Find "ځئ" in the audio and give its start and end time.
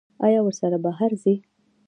1.23-1.35